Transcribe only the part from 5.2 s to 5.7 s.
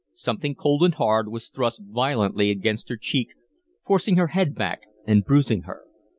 bruising